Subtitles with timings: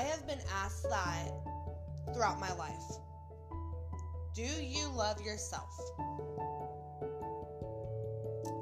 [0.00, 1.30] I have been asked that
[2.14, 2.96] throughout my life.
[4.34, 5.68] Do you love yourself?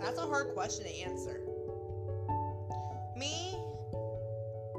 [0.01, 1.41] That's a hard question to answer.
[3.17, 3.57] Me,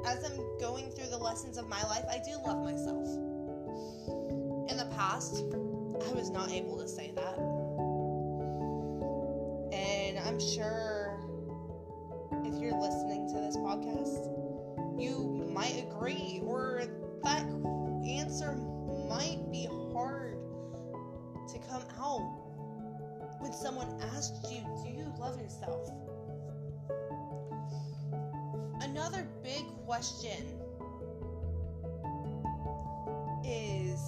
[0.04, 3.08] as I'm going through the lessons of my life, I do love myself.
[4.68, 7.38] In the past, I was not able to say that.
[9.72, 10.89] And I'm sure
[30.00, 30.46] question
[33.44, 34.00] is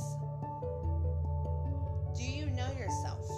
[2.16, 3.28] Do you know yourself?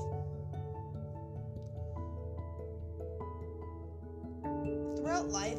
[4.97, 5.59] Throughout life,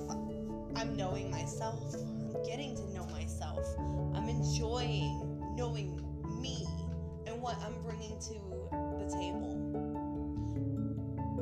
[0.77, 1.93] I'm knowing myself.
[1.95, 3.65] I'm getting to know myself.
[4.13, 5.99] I'm enjoying knowing
[6.41, 6.65] me
[7.27, 8.35] and what I'm bringing to
[8.71, 9.51] the table.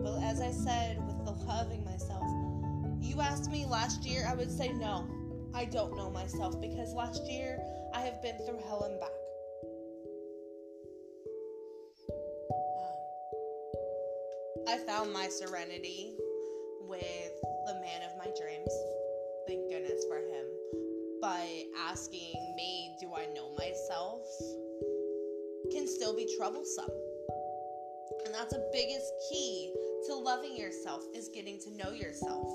[0.04, 2.26] But as I said, with the loving myself,
[3.00, 5.08] you asked me last year, I would say no.
[5.56, 7.60] I don't know myself because last year
[7.94, 9.10] I have been through hell and back.
[12.80, 12.98] Um,
[14.68, 16.16] I found my serenity
[16.82, 17.34] with
[17.68, 18.74] the man of my dreams.
[19.48, 20.46] Thank goodness for him.
[21.22, 21.48] But
[21.88, 24.26] asking me, do I know myself,
[25.72, 26.90] can still be troublesome.
[28.26, 29.74] And that's the biggest key
[30.08, 32.52] to loving yourself is getting to know yourself.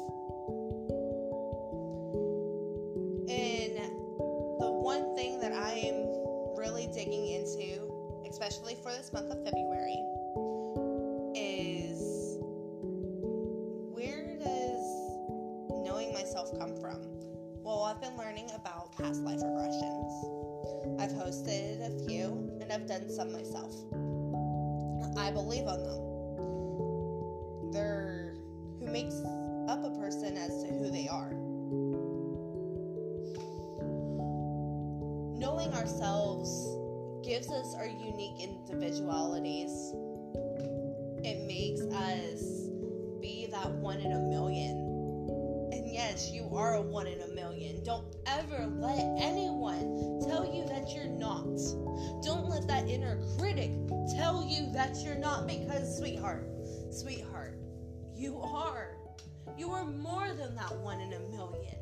[59.59, 61.75] You are more than that one in a million.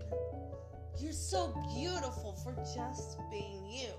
[0.98, 3.90] You're so beautiful for just being you.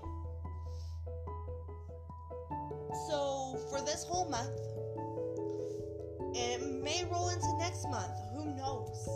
[3.06, 4.58] So, for this whole month,
[6.36, 9.08] it may roll into next month, who knows?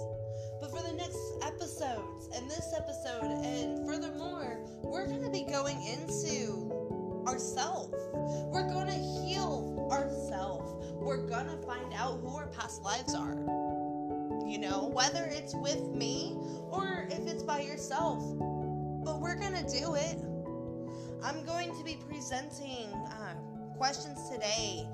[0.61, 5.83] But for the next episodes and this episode, and furthermore, we're going to be going
[5.85, 7.95] into ourselves.
[8.15, 10.87] We're going to heal ourselves.
[10.95, 13.62] We're going to find out who our past lives are.
[14.63, 16.37] Know, whether it's with me
[16.71, 18.23] or if it's by yourself.
[19.05, 20.17] But we're going to do it.
[21.21, 23.35] I'm going to be presenting uh,
[23.77, 24.87] questions today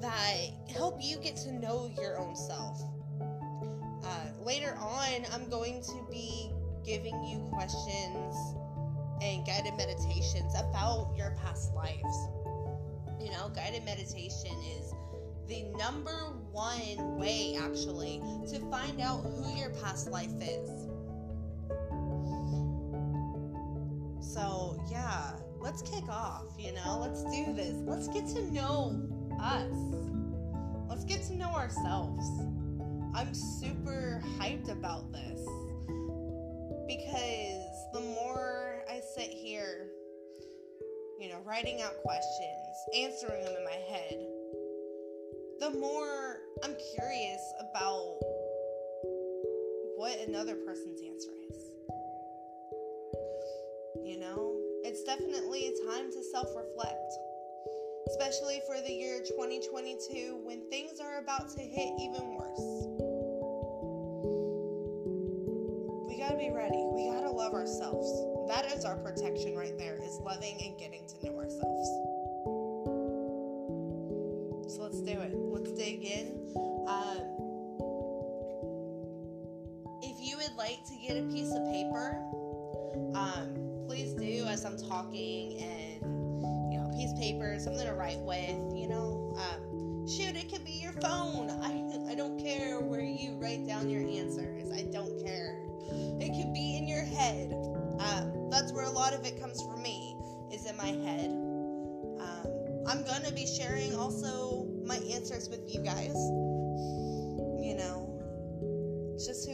[0.00, 0.36] that
[0.72, 2.80] help you get to know your own self.
[4.04, 6.52] Uh, later on, I'm going to be
[6.84, 8.36] giving you questions
[9.20, 12.28] and guided meditations about your past lives.
[13.20, 14.94] You know, guided meditation is
[15.48, 20.86] the number one way, actually, to find out who your past life is.
[24.20, 27.00] So, yeah, let's kick off, you know?
[27.00, 27.74] Let's do this.
[27.84, 29.02] Let's get to know
[29.42, 29.74] us.
[30.88, 32.24] Let's get to know ourselves.
[33.14, 35.40] I'm super hyped about this
[36.86, 39.88] because the more I sit here,
[41.18, 44.33] you know, writing out questions, answering them in my head,
[45.64, 48.18] the more I'm curious about
[49.96, 51.56] what another person's answer is.
[54.04, 57.14] You know, it's definitely time to self reflect,
[58.10, 62.66] especially for the year 2022 when things are about to hit even worse.
[66.06, 66.84] We gotta be ready.
[66.92, 68.04] We gotta love ourselves.
[68.52, 72.13] That is our protection right there, is loving and getting to know ourselves.
[80.64, 82.16] Like to get a piece of paper,
[83.14, 86.00] um, please do as I'm talking and
[86.72, 89.36] you know, piece of paper, something to write with, you know.
[89.36, 91.50] Um, shoot, it could be your phone.
[91.50, 94.72] I I don't care where you write down your answers.
[94.72, 95.60] I don't care.
[96.20, 97.52] It could be in your head.
[98.00, 100.16] Um, that's where a lot of it comes from me,
[100.50, 101.28] is in my head.
[101.28, 106.14] Um, I'm gonna be sharing also my answers with you guys.
[107.60, 108.14] You know,
[109.18, 109.53] just who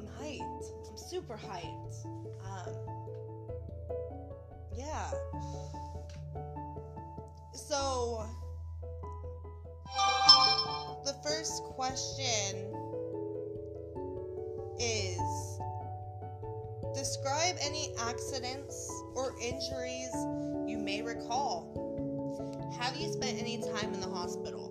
[0.00, 0.72] I'm hyped.
[0.88, 2.06] I'm super hyped.
[2.06, 2.74] Um,
[4.74, 5.10] yeah.
[7.52, 8.26] So
[11.04, 12.72] the first question
[14.78, 15.20] is
[16.94, 20.14] describe any accidents or injuries
[20.66, 21.76] you may recall.
[22.80, 24.69] Have you spent any time in the hospital?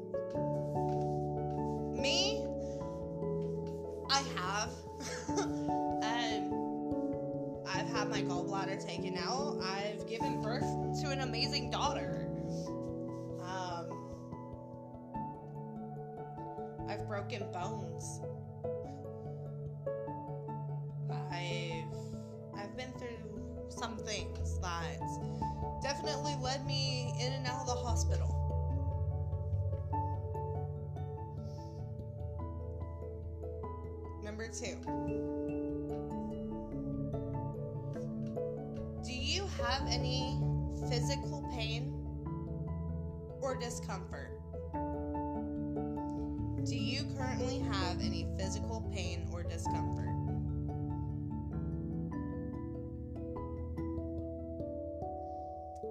[8.79, 9.59] Taken out.
[9.61, 12.27] I've given birth to an amazing daughter.
[13.41, 13.89] Um,
[16.87, 18.21] I've broken bones.
[21.31, 21.83] I've
[22.57, 24.99] I've been through some things that
[25.83, 28.35] definitely led me in and out of the hospital.
[34.23, 35.38] Number two.
[39.63, 40.39] Have any
[40.89, 41.93] physical pain
[43.41, 44.31] or discomfort?
[46.65, 50.09] Do you currently have any physical pain or discomfort?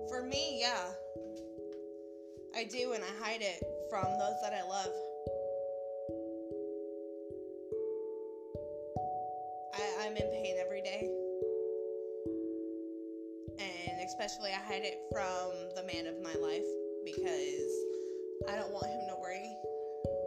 [0.08, 0.84] For me, yeah.
[2.56, 4.92] I do, and I hide it from those that I love.
[10.00, 11.17] I'm in pain every day.
[14.18, 16.66] Especially, I hide it from the man of my life
[17.04, 17.70] because
[18.48, 19.54] I don't want him to worry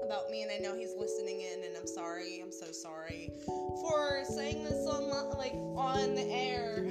[0.05, 0.43] about me.
[0.43, 2.39] And I know he's listening in, and I'm sorry.
[2.41, 3.31] I'm so sorry
[3.81, 6.85] for saying this on like on the air.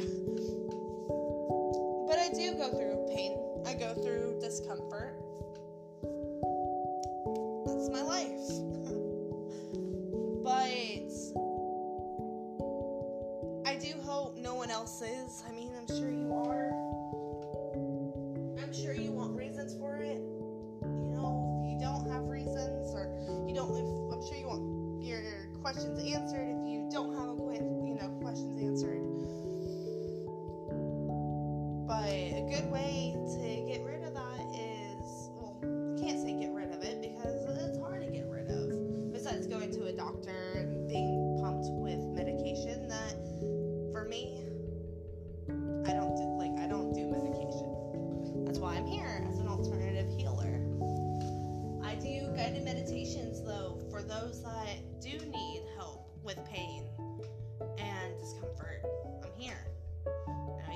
[2.06, 3.38] But I do go through pain.
[3.66, 5.19] I go through discomfort.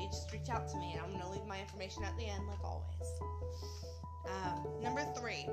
[0.04, 2.26] You just reach out to me, and I'm going to leave my information at the
[2.26, 3.08] end, like always.
[4.28, 5.46] Um, number three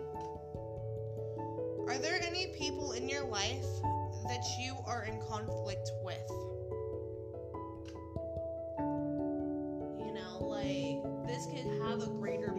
[1.87, 3.63] Are there any people in your life
[4.27, 6.29] that you are in conflict with?
[10.05, 12.50] You know, like, this could have a greater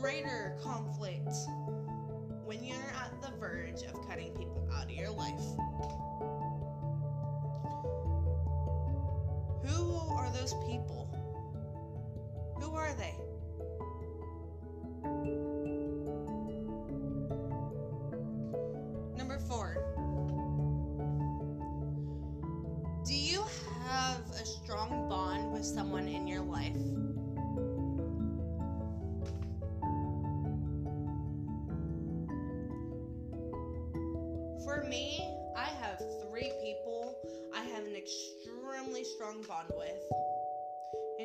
[0.00, 1.28] greater conflict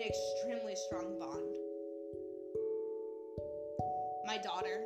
[0.07, 1.53] extremely strong bond.
[4.25, 4.85] My daughter,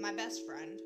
[0.00, 0.80] my best friend,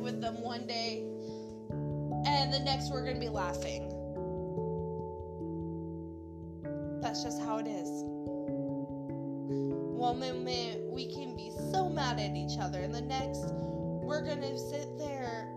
[0.00, 1.02] With them one day,
[2.26, 3.88] and the next we're gonna be laughing.
[7.00, 7.88] That's just how it is.
[9.96, 14.58] One moment we can be so mad at each other, and the next we're gonna
[14.58, 15.48] sit there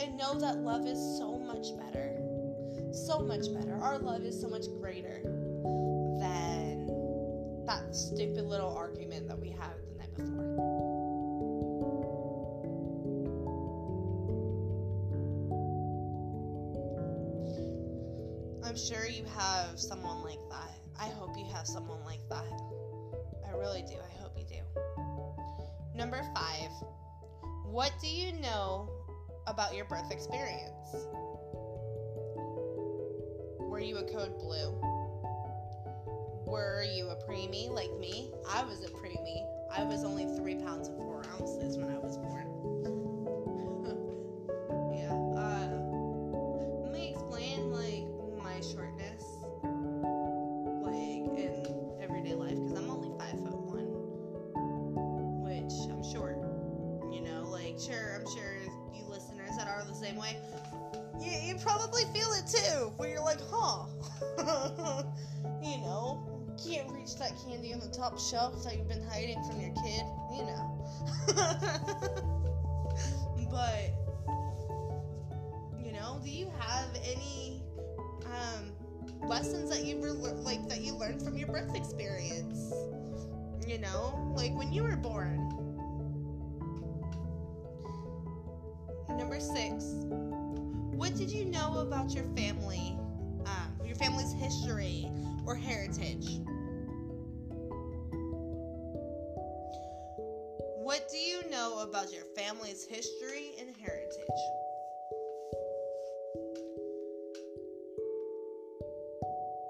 [0.00, 2.18] and know that love is so much better.
[2.92, 3.74] So much better.
[3.74, 4.85] Our love is so much greater
[18.76, 20.78] I'm sure you have someone like that.
[21.00, 22.60] I hope you have someone like that.
[23.48, 23.94] I really do.
[23.94, 24.60] I hope you do.
[25.96, 26.68] Number five,
[27.64, 28.90] what do you know
[29.46, 30.94] about your birth experience?
[33.60, 34.78] Were you a code blue?
[36.46, 38.30] Were you a preemie like me?
[38.46, 39.46] I was a preemie.
[39.74, 42.45] I was only three pounds and four ounces when I was born.
[68.16, 70.02] Top shelf that you've been hiding from your kid,
[70.34, 70.82] you know.
[73.50, 73.92] but
[75.84, 77.62] you know, do you have any
[78.24, 78.72] um,
[79.28, 82.72] lessons that you were like that you learned from your birth experience?
[83.66, 85.52] You know, like when you were born.
[89.08, 89.92] Number six.
[90.94, 92.96] What did you know about your family,
[93.44, 95.10] um, your family's history
[95.44, 96.40] or heritage?
[100.96, 104.42] What do you know about your family's history and heritage?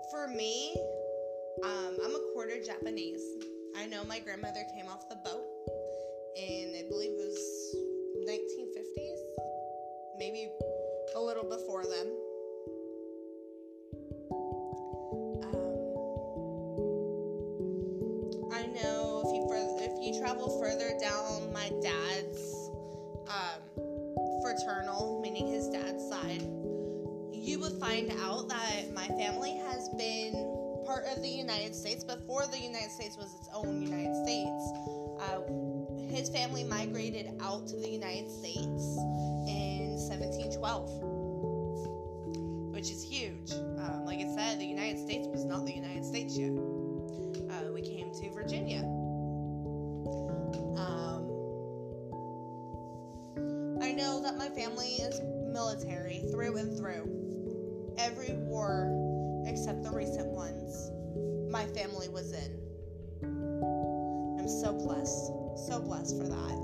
[0.09, 0.73] For me,
[1.65, 3.21] um, I'm a quarter Japanese.
[3.77, 5.43] I know my grandmother came off the boat
[6.37, 7.75] in, I believe it was
[8.31, 9.19] 1950s,
[10.21, 10.49] maybe
[28.21, 30.33] out that my family has been
[30.87, 34.73] part of the United States before the United States was its own United States.
[35.21, 35.41] Uh,
[36.15, 38.97] his family migrated out to the United States
[39.49, 43.51] in 1712, which is huge.
[43.53, 46.51] Um, like I said, the United States was not the United States yet.
[46.51, 48.83] Uh, we came to Virginia.
[50.79, 51.27] Um,
[53.83, 55.21] I know that my family is
[55.53, 57.16] military through and through.
[61.67, 62.61] My family was in.
[64.39, 65.33] I'm so blessed,
[65.69, 66.57] so blessed for that.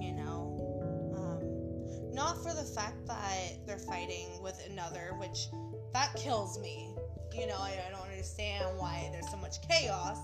[0.00, 5.46] You know, um, not for the fact that they're fighting with another, which
[5.92, 6.94] that kills me.
[7.34, 10.18] You know, I, I don't understand why there's so much chaos,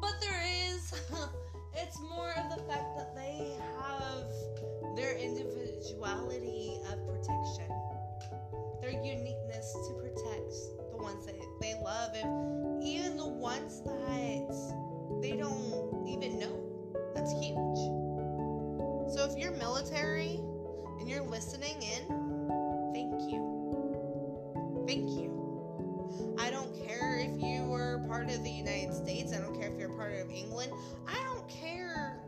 [0.00, 0.92] but there is.
[1.74, 7.70] it's more of the fact that they have their individuality of protection
[8.80, 10.54] their uniqueness to protect
[11.08, 16.54] ones that they love, if even the ones that they don't even know.
[17.14, 17.78] That's huge.
[19.14, 20.38] So if you're military
[21.00, 24.84] and you're listening in, thank you.
[24.86, 26.36] Thank you.
[26.38, 29.78] I don't care if you were part of the United States, I don't care if
[29.78, 30.72] you're part of England,
[31.06, 32.20] I don't care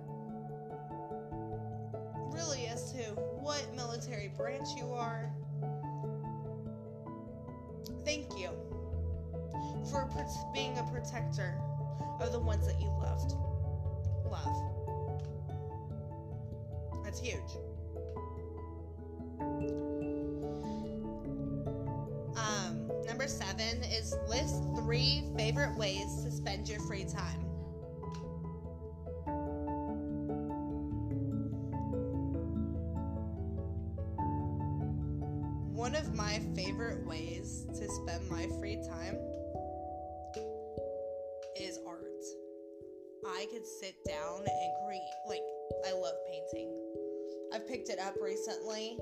[2.32, 3.02] really as to
[3.40, 5.30] what military branch you are.
[9.90, 10.08] For
[10.54, 11.60] being a protector
[12.20, 13.34] of the ones that you loved.
[14.24, 14.70] Love.
[17.04, 17.40] That's huge.
[22.36, 27.40] Um, number seven is list three favorite ways to spend your free time.
[35.74, 39.16] One of my favorite ways to spend my free time
[43.40, 45.40] I could sit down and create, like,
[45.88, 46.68] I love painting.
[47.54, 48.98] I've picked it up recently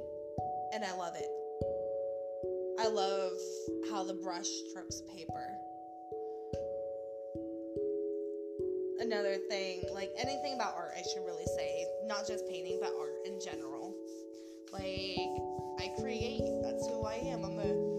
[0.73, 1.27] and I love it.
[2.79, 3.33] I love
[3.91, 5.45] how the brush strokes paper.
[9.01, 13.17] Another thing, like anything about art, I should really say, not just painting, but art
[13.27, 13.93] in general.
[14.73, 15.35] Like,
[15.81, 16.45] I create.
[16.63, 17.45] That's who I am.
[17.45, 17.98] I'm a.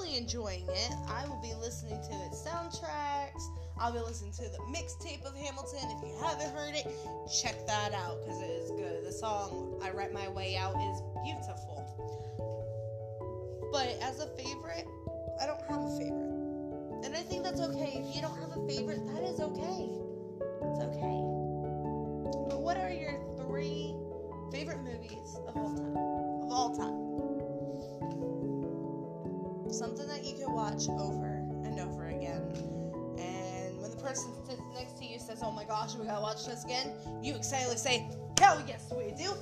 [0.00, 0.92] really enjoying it.
[1.08, 3.48] I will be listening to its soundtracks.
[3.78, 5.88] I'll be listening to the mixtape of Hamilton.
[5.96, 6.86] If you haven't heard it,
[7.42, 9.04] check that out because it is good.
[9.04, 11.76] The song I Write My Way Out is beautiful.
[13.72, 14.86] But as a favorite,
[15.40, 17.04] I don't have a favorite.
[17.04, 18.02] And I think that's okay.
[18.04, 19.88] If you don't have a favorite, that is okay.
[20.62, 21.20] It's okay.
[22.48, 23.94] But what are your three
[24.52, 25.96] favorite movies of all time?
[25.96, 27.09] Of all time.
[29.72, 32.42] Something that you can watch over and over again.
[33.18, 36.44] And when the person sits next to you says, Oh my gosh, we gotta watch
[36.44, 38.06] this again, you excitedly say,
[38.38, 39.32] Hell yes, we do.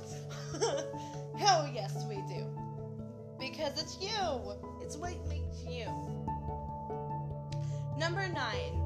[1.37, 2.45] Hell yes, we do.
[3.39, 4.53] Because it's you.
[4.81, 5.85] It's what makes you.
[7.97, 8.83] Number nine.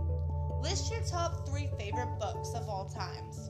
[0.62, 3.50] List your top three favorite books of all times.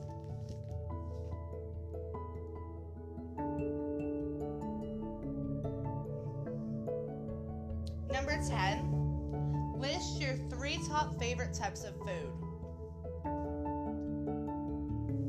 [8.48, 9.74] 10.
[9.78, 12.32] List your three top favorite types of food.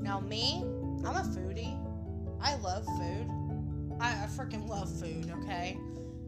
[0.01, 0.63] Now, me,
[1.05, 1.79] I'm a foodie.
[2.41, 3.29] I love food.
[3.99, 5.77] I, I freaking love food, okay?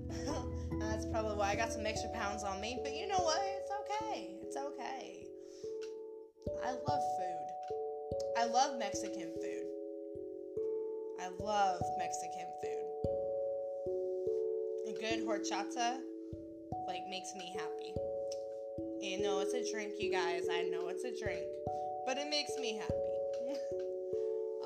[0.80, 3.41] That's probably why I got some extra pounds on me, but you know what?
[3.43, 4.36] It's okay.
[4.41, 5.26] It's okay.
[6.65, 7.47] I love food.
[8.38, 9.67] I love Mexican food.
[11.19, 12.84] I love Mexican food.
[14.88, 16.00] A good horchata
[16.88, 17.93] like makes me happy.
[19.02, 20.43] You know it's a drink, you guys.
[20.52, 21.45] I know it's a drink,
[22.06, 23.60] but it makes me happy.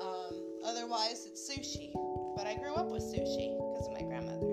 [0.00, 1.92] um, otherwise, it's sushi.
[2.36, 4.51] But I grew up with sushi because of my grandmother.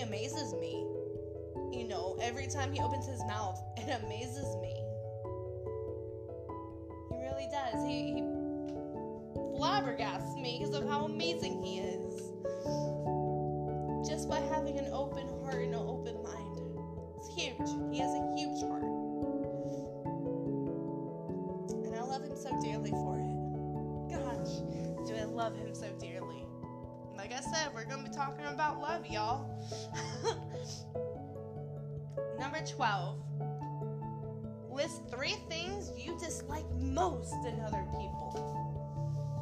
[0.00, 0.86] Amazes me.
[1.72, 4.74] You know, every time he opens his mouth, it amazes me.
[7.10, 7.84] He really does.
[7.86, 8.22] He, he
[9.58, 12.29] flabbergasts me because of how amazing he is.
[28.20, 29.48] Talking about love, y'all.
[32.38, 33.18] Number 12.
[34.70, 38.34] List three things you dislike most in other people.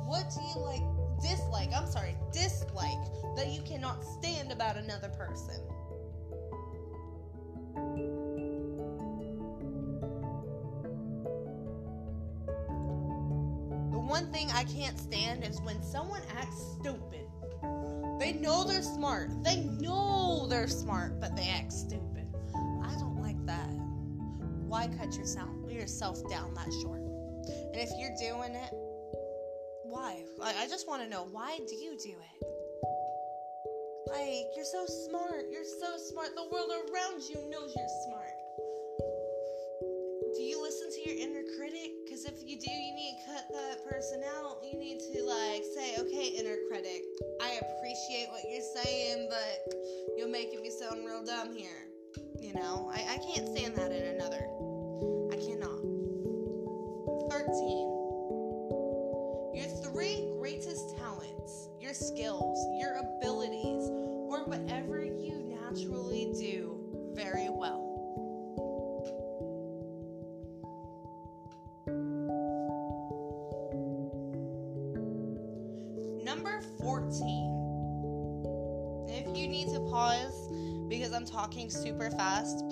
[0.07, 0.85] What do you like,
[1.21, 5.61] dislike, I'm sorry, dislike that you cannot stand about another person?
[13.91, 17.28] The one thing I can't stand is when someone acts stupid.
[18.29, 19.31] They know they're smart.
[19.43, 22.27] They know they're smart, but they act stupid.
[22.85, 23.71] I don't like that.
[24.69, 27.01] Why cut yourself yourself down that short?
[27.01, 28.71] And if you're doing it,
[29.85, 30.25] why?
[30.37, 32.45] Like, I just want to know why do you do it?
[34.12, 35.47] Like, you're so smart.
[35.51, 36.35] You're so smart.
[36.35, 38.28] The world around you knows you're smart.
[50.88, 51.88] Sound real dumb here.
[52.40, 54.46] You know, I, I can't stand that in another.
[81.50, 82.64] Because super fast,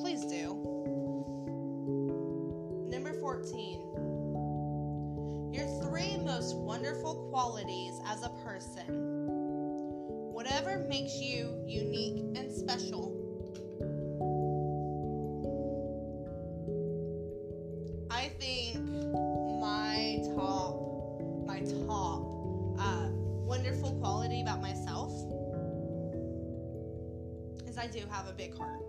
[28.17, 28.81] have a big heart.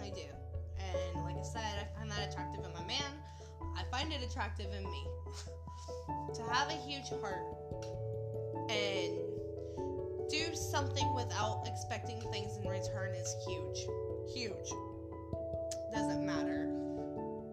[0.00, 0.26] I do.
[0.76, 3.12] And like I said, I find that attractive in my man.
[3.76, 5.06] I find it attractive in me.
[6.34, 7.46] to have a huge heart
[8.68, 9.16] and
[10.28, 13.86] do something without expecting things in return is huge.
[14.34, 14.70] Huge.
[15.94, 16.66] Doesn't matter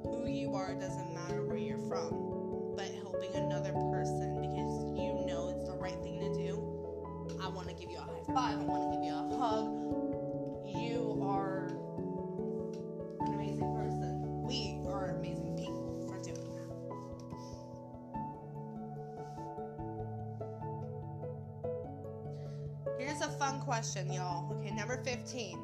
[0.02, 4.35] who you are, doesn't matter where you're from, but helping another person
[8.36, 9.66] five, I want to give you a hug.
[10.68, 11.68] You are
[13.22, 14.44] an amazing person.
[14.44, 16.68] We are amazing people for doing that.
[23.00, 24.52] Here's a fun question, y'all.
[24.52, 25.58] Okay, number 15.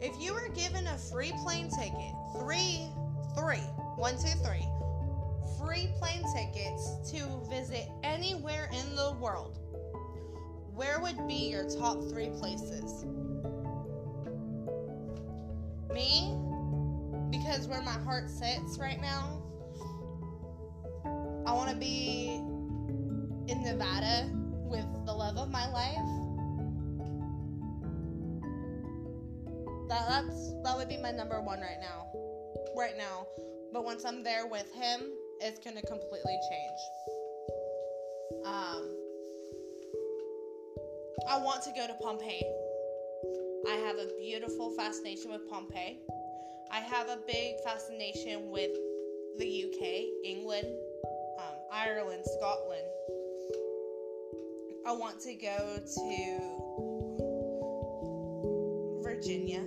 [0.00, 2.86] If you were given a free plane ticket, three,
[3.34, 4.68] three, one, two, three,
[5.58, 9.58] free plane tickets to visit anywhere in the world,
[10.76, 13.06] where would be your top three places?
[15.90, 16.36] Me,
[17.30, 19.42] because where my heart sits right now,
[21.46, 22.42] I want to be
[23.48, 24.30] in Nevada
[24.68, 25.96] with the love of my life.
[29.88, 32.06] That that's that would be my number one right now,
[32.76, 33.26] right now.
[33.72, 35.00] But once I'm there with him,
[35.40, 36.80] it's gonna completely change.
[38.44, 39.05] Um,
[41.28, 42.44] I want to go to Pompeii.
[43.68, 45.98] I have a beautiful fascination with Pompeii.
[46.70, 48.70] I have a big fascination with
[49.36, 50.68] the UK, England,
[51.38, 52.86] um, Ireland, Scotland.
[54.86, 56.40] I want to go to
[59.02, 59.64] Virginia.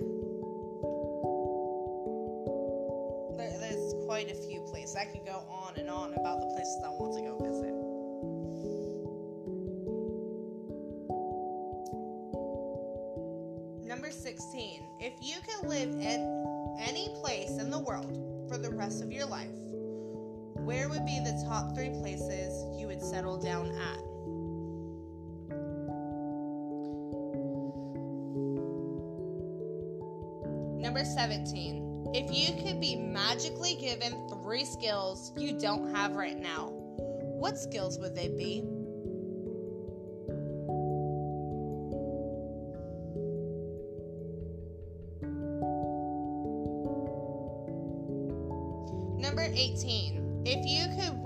[3.36, 4.96] There, there's quite a few places.
[4.96, 7.79] I could go on and on about the places I want to go visit.
[18.80, 19.50] Rest of your life,
[20.54, 24.00] where would be the top three places you would settle down at?
[30.80, 32.12] Number 17.
[32.14, 37.98] If you could be magically given three skills you don't have right now, what skills
[37.98, 38.64] would they be?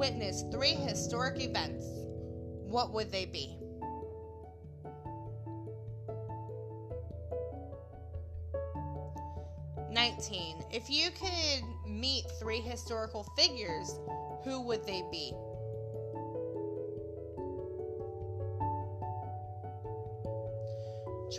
[0.05, 1.87] Witness three historic events,
[2.67, 3.57] what would they be?
[9.91, 10.63] Nineteen.
[10.71, 13.99] If you could meet three historical figures,
[14.45, 15.33] who would they be?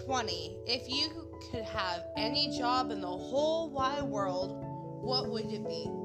[0.07, 0.57] 20.
[0.65, 4.57] If you could have any job in the whole wide world,
[5.03, 6.04] what would it be?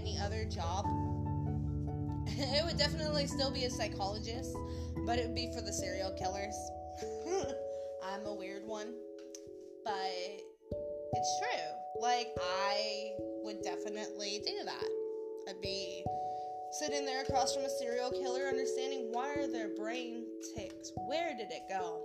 [0.00, 0.84] Any other job,
[2.26, 4.56] it would definitely still be a psychologist,
[5.06, 6.56] but it would be for the serial killers.
[8.04, 8.94] I'm a weird one,
[9.84, 9.92] but
[11.12, 12.00] it's true.
[12.00, 13.12] Like, I
[13.44, 14.88] would definitely do that.
[15.48, 16.04] I'd be
[16.78, 20.24] sitting there across from a serial killer, understanding why are their brain
[20.56, 20.92] ticks?
[21.08, 22.02] Where did it go?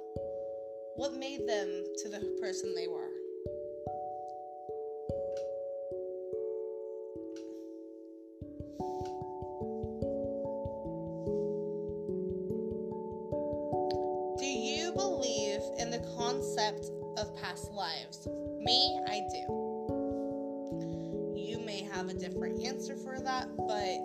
[0.95, 3.11] What made them to the person they were?
[17.45, 18.27] Past lives?
[18.59, 19.45] Me, I do.
[21.35, 23.99] You may have a different answer for that, but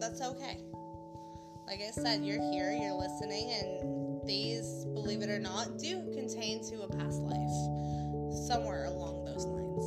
[0.00, 0.58] that's okay.
[1.66, 6.64] Like I said, you're here, you're listening, and these, believe it or not, do contain
[6.68, 7.50] to a past life
[8.48, 9.84] somewhere along those lines.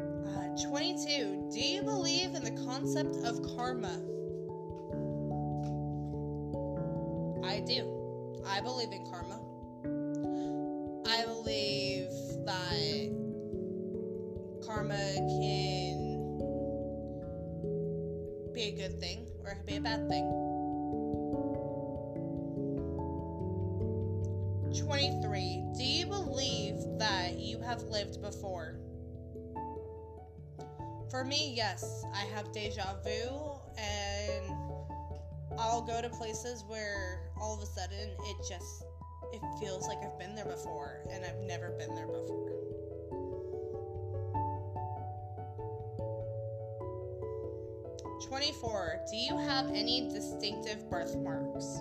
[0.00, 1.50] Uh, 22.
[1.52, 4.00] Do you believe in the concept of karma?
[8.64, 9.38] Believe in karma.
[11.06, 12.08] I believe
[12.46, 13.10] that
[14.66, 16.04] karma can
[18.54, 20.24] be a good thing or it can be a bad thing.
[24.74, 25.64] 23.
[25.76, 28.76] Do you believe that you have lived before?
[31.10, 32.04] For me, yes.
[32.14, 34.53] I have deja vu and
[35.58, 38.84] I'll go to places where all of a sudden it just
[39.32, 42.50] it feels like I've been there before and I've never been there before.
[48.28, 49.00] Twenty-four.
[49.10, 51.78] Do you have any distinctive birthmarks?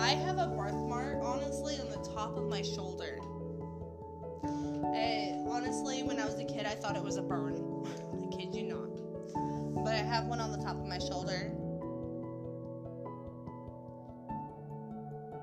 [0.00, 3.18] I have a birthmark, honestly, on the top of my shoulder.
[4.94, 7.61] And honestly, when I was a kid, I thought it was a burn.
[10.32, 11.52] One on the top of my shoulder.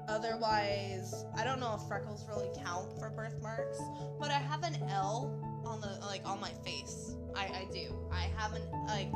[0.08, 3.80] Otherwise, I don't know if freckles really count for birthmarks,
[4.20, 7.16] but I have an L on the like on my face.
[7.36, 7.94] I, I do.
[8.12, 9.12] I have an like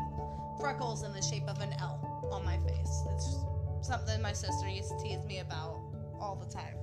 [0.62, 3.04] freckles in the shape of an L on my face.
[3.16, 3.40] It's
[3.82, 5.82] something my sister used to tease me about
[6.20, 6.78] all the time.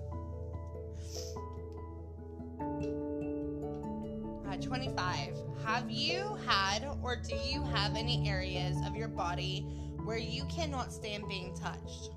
[4.50, 5.34] Uh, 25.
[5.64, 9.64] Have you had or do you have any areas of your body
[10.04, 12.10] where you cannot stand being touched?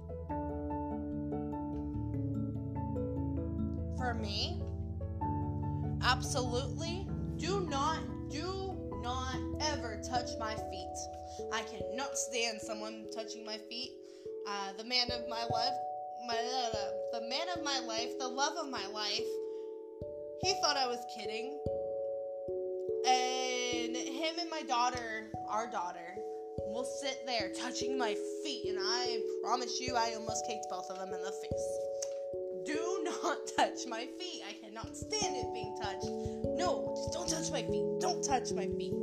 [3.97, 4.63] For me,
[6.01, 7.99] absolutely do not,
[8.31, 10.95] do not ever touch my feet.
[11.53, 13.91] I cannot stand someone touching my feet.
[14.47, 15.73] Uh, the man of my life,
[16.27, 19.27] my uh, the man of my life, the love of my life.
[20.41, 21.57] He thought I was kidding,
[24.23, 26.15] him and my daughter, our daughter,
[26.67, 30.97] will sit there touching my feet, and I promise you, I almost kicked both of
[30.97, 31.67] them in the face.
[32.65, 34.41] Do not touch my feet.
[34.47, 36.05] I cannot stand it being touched.
[36.55, 37.83] No, just don't touch my feet.
[37.99, 38.93] Don't touch my feet.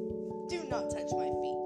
[0.49, 1.61] Do not touch my feet.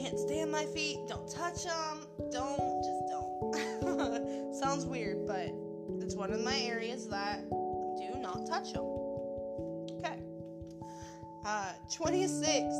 [0.00, 0.98] Can't stand my feet.
[1.08, 2.06] Don't touch them.
[2.30, 4.54] Don't, just don't.
[4.62, 5.50] Sounds weird, but
[6.00, 8.93] it's one of my areas that do not touch them.
[11.44, 12.74] Uh, 26.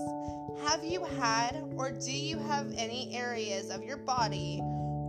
[0.67, 4.61] Have you had or do you have any areas of your body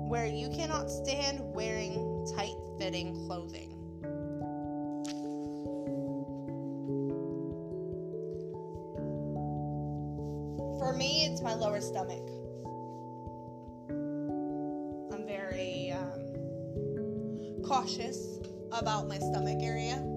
[0.07, 3.71] where you cannot stand wearing tight fitting clothing.
[10.79, 12.29] For me, it's my lower stomach.
[15.11, 18.39] I'm very um, cautious
[18.71, 20.14] about my stomach area.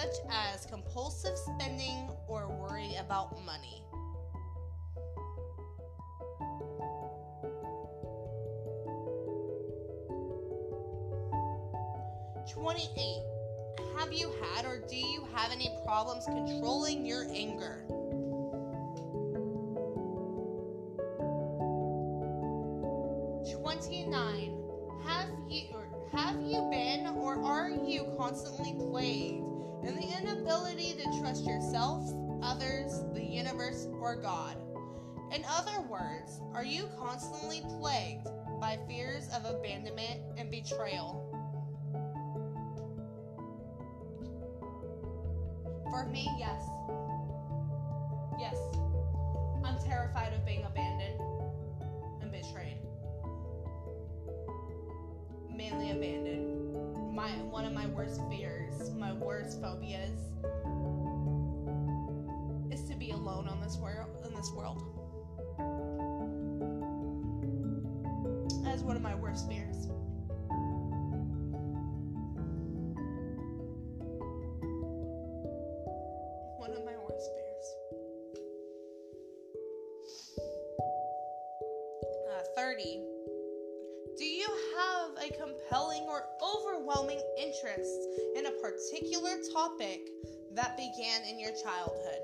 [0.00, 3.82] Such as compulsive spending or worry about money?
[12.48, 13.22] Twenty-eight.
[13.98, 17.87] Have you had or do you have any problems controlling your anger?
[34.16, 34.56] God?
[35.32, 38.26] In other words, are you constantly plagued
[38.60, 41.24] by fears of abandonment and betrayal?
[45.90, 46.62] For me, yes.
[48.38, 48.56] Yes.
[49.64, 51.20] I'm terrified of being abandoned
[52.22, 52.78] and betrayed
[55.58, 57.14] mainly abandoned.
[57.14, 60.16] My one of my worst fears, my worst phobias,
[63.28, 64.08] alone on this world.
[64.24, 64.82] In this world,
[68.64, 69.86] that is one of my worst fears.
[76.56, 77.66] One of my worst fears.
[82.30, 83.02] Uh, Thirty.
[84.16, 88.00] Do you have a compelling or overwhelming interest
[88.36, 90.00] in a particular topic
[90.54, 92.22] that began in your childhood?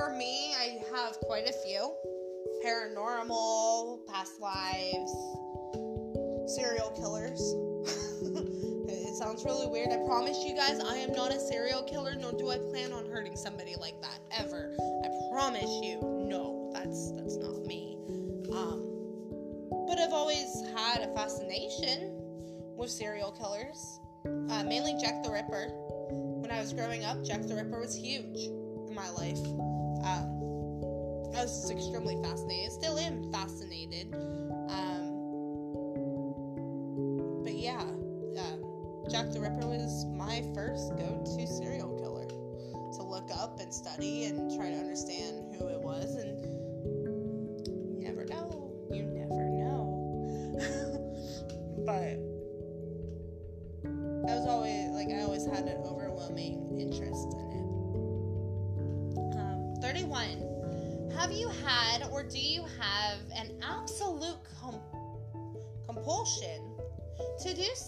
[0.00, 1.94] For me, I have quite a few
[2.64, 5.12] paranormal, past lives,
[6.56, 7.38] serial killers.
[8.88, 9.90] it sounds really weird.
[9.92, 13.10] I promise you guys, I am not a serial killer, nor do I plan on
[13.10, 14.74] hurting somebody like that ever.
[15.04, 17.98] I promise you, no, that's that's not me.
[18.54, 18.80] Um,
[19.86, 22.16] but I've always had a fascination
[22.74, 25.68] with serial killers, uh, mainly Jack the Ripper.
[26.40, 28.48] When I was growing up, Jack the Ripper was huge
[28.88, 29.79] in my life.
[30.04, 32.72] Um, I was extremely fascinated.
[32.72, 34.14] Still am fascinated.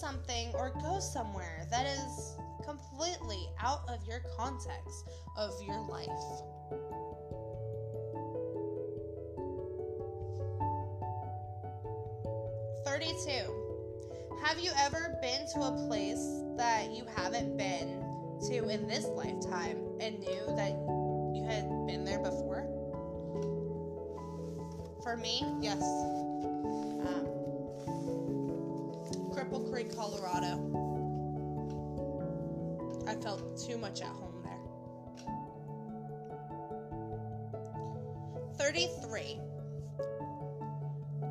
[0.03, 6.09] Something or go somewhere that is completely out of your context of your life?
[12.85, 13.31] 32.
[14.45, 18.05] Have you ever been to a place that you haven't been
[18.49, 20.73] to in this lifetime and knew that
[21.33, 22.67] you had been there before?
[25.05, 25.81] For me, yes.
[29.95, 30.59] Colorado.
[33.07, 34.59] I felt too much at home there.
[38.57, 39.39] 33.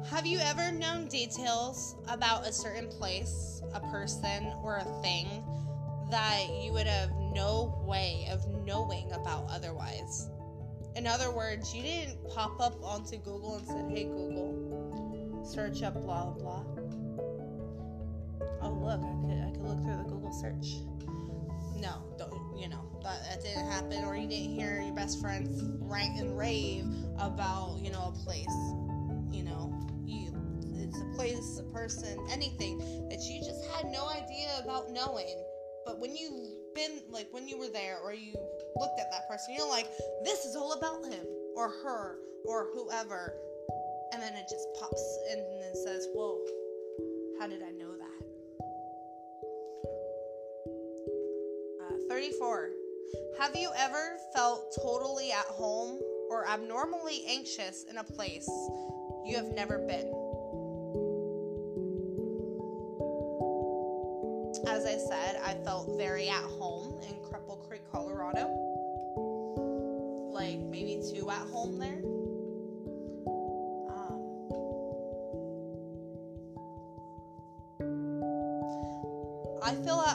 [0.09, 5.27] Have you ever known details about a certain place, a person, or a thing
[6.09, 10.29] that you would have no way of knowing about otherwise?
[10.95, 15.93] In other words, you didn't pop up onto Google and said, "Hey Google, search up
[15.93, 16.65] blah blah."
[18.81, 20.81] Look, I could I could look through the Google search.
[21.77, 25.61] No, don't you know that, that didn't happen, or you didn't hear your best friends
[25.79, 26.85] rant and rave
[27.19, 28.45] about you know a place,
[29.31, 29.73] you know
[30.05, 30.33] you
[30.75, 32.79] it's a place, a person, anything
[33.09, 35.43] that you just had no idea about knowing.
[35.85, 38.33] But when you been like when you were there or you
[38.79, 39.87] looked at that person, you're like,
[40.23, 41.25] this is all about him
[41.55, 43.33] or her or whoever,
[44.13, 46.39] and then it just pops in and says, whoa,
[47.39, 47.90] how did I know
[52.21, 52.69] 34.
[53.39, 55.99] Have you ever felt totally at home
[56.29, 58.47] or abnormally anxious in a place
[59.25, 60.05] you have never been?
[64.67, 68.49] As I said, I felt very at home in Cripple Creek, Colorado.
[70.31, 72.03] Like maybe too at home there.
[73.89, 74.21] Um,
[79.63, 80.10] I feel at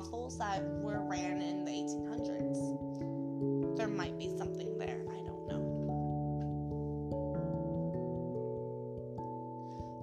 [0.00, 3.76] brothels that were ran in the 1800s.
[3.76, 5.04] There might be something there.
[5.10, 5.60] I don't know.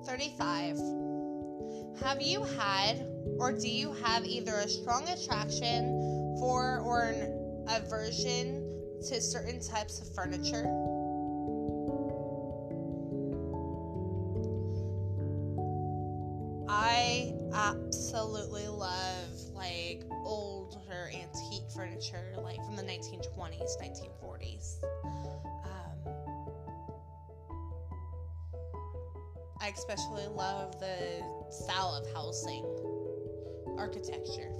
[0.05, 0.77] 35.
[2.03, 3.07] Have you had
[3.39, 8.63] or do you have either a strong attraction for or an aversion
[9.09, 10.76] to certain types of furniture?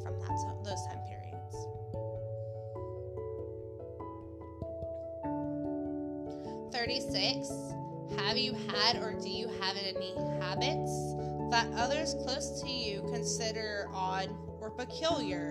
[0.08, 1.68] From that those time periods.
[6.72, 7.50] 36.
[8.18, 11.14] Have you had or do you have any habits
[11.52, 14.30] that others close to you consider odd
[14.62, 15.50] or peculiar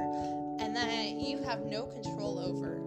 [0.61, 2.83] and that you have no control over?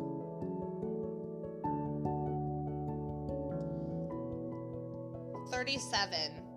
[5.51, 6.49] Thirty-seven.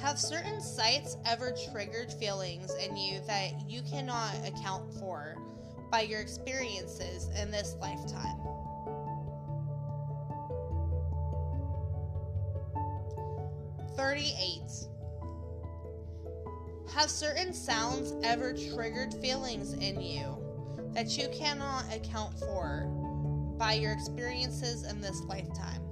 [0.00, 5.36] Have certain sights ever triggered feelings in you that you cannot account for
[5.90, 8.38] by your experiences in this lifetime?
[13.96, 14.70] Thirty-eight.
[16.94, 20.36] Have certain sounds ever triggered feelings in you
[20.94, 22.86] that you cannot account for
[23.58, 25.87] by your experiences in this lifetime?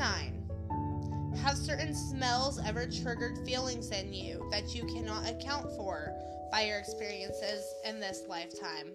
[0.00, 1.36] 39.
[1.44, 6.14] Have certain smells ever triggered feelings in you that you cannot account for
[6.50, 8.92] by your experiences in this lifetime?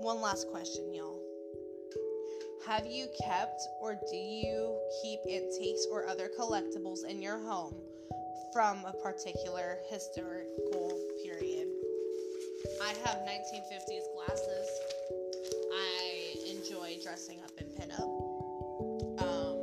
[0.00, 1.20] One last question, y'all.
[2.66, 7.74] Have you kept or do you keep antiques or other collectibles in your home
[8.54, 11.68] from a particular historical period?
[12.82, 14.97] I have 1950s glasses.
[16.88, 18.00] Enjoy dressing up in pinup.
[19.20, 19.56] Um,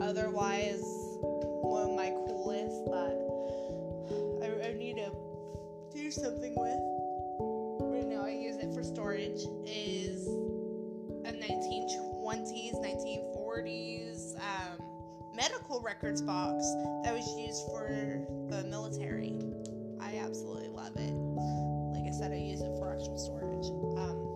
[0.00, 0.80] otherwise,
[1.20, 3.16] one of my coolest that
[4.42, 5.12] I, I need to
[5.94, 6.80] do something with.
[7.92, 9.42] Right now, I use it for storage.
[9.66, 10.28] Is
[11.26, 14.78] a 1920s, 1940s um,
[15.34, 16.64] medical records box
[17.04, 19.38] that was used for the military.
[20.00, 21.12] I absolutely love it.
[21.12, 23.66] Like I said, I use it for actual storage.
[23.98, 24.29] Um,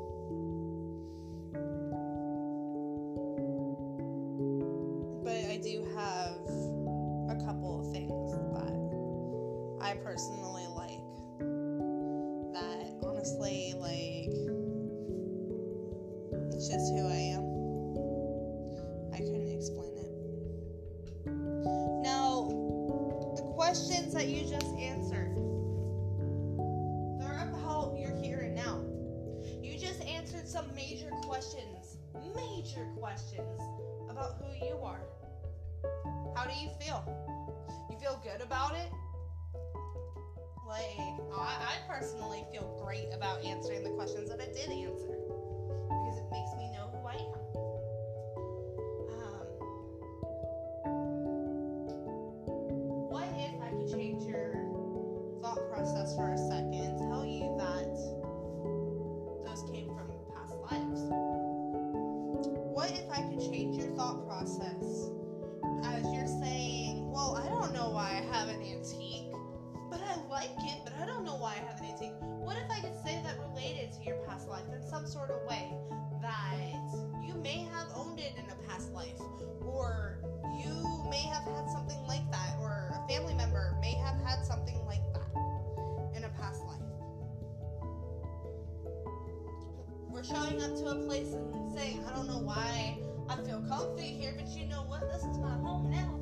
[90.27, 92.99] showing up to a place and saying, I don't know why
[93.29, 95.01] I feel comfy here, but you know what?
[95.13, 96.19] This is my home now.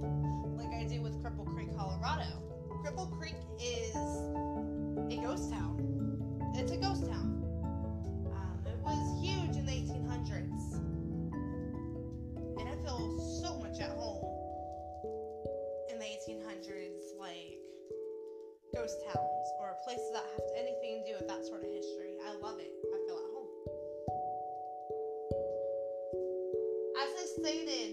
[0.56, 2.26] Like I do with Cripple Creek, Colorado.
[2.84, 5.78] Cripple Creek is a ghost town.
[6.56, 7.46] It's a ghost town.
[8.34, 10.74] Um, it was huge in the 1800s.
[12.58, 14.24] And I feel so much at home
[15.90, 17.58] in the 1800s, like
[18.74, 19.21] ghost towns
[27.42, 27.88] say that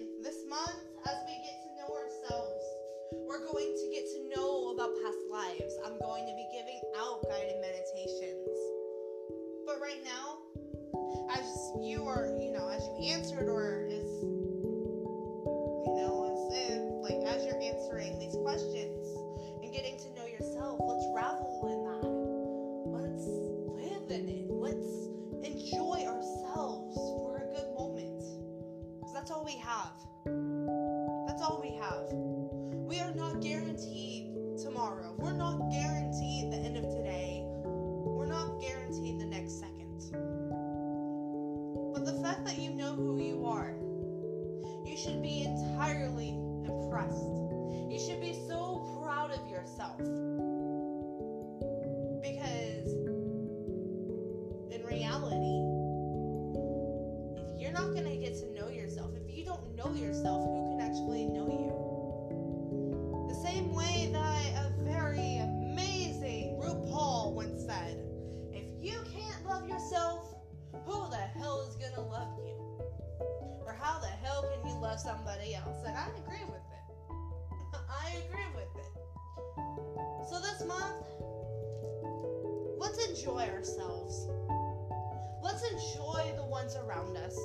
[86.10, 87.38] enjoy the ones around us.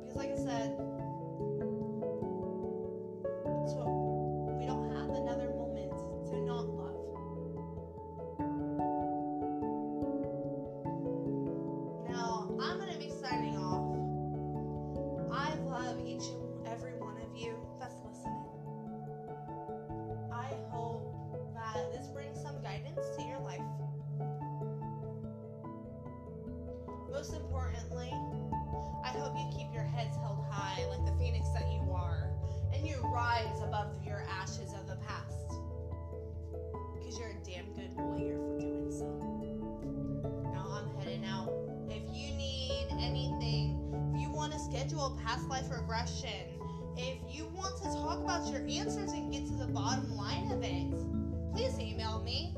[0.00, 0.97] Because, like I said,
[45.98, 46.46] depression,
[46.96, 50.62] if you want to talk about your answers and get to the bottom line of
[50.62, 50.92] it,
[51.52, 52.54] please email me.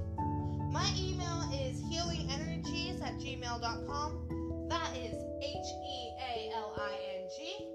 [0.70, 4.66] My email is healingenergees at gmail.com.
[4.68, 7.66] That is H E A L I N G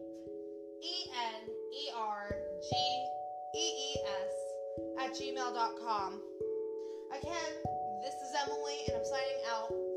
[0.84, 3.07] E N E R G
[3.55, 6.22] E E S at gmail.com.
[7.11, 7.53] Again,
[8.03, 9.94] this is Emily, and I'm signing out.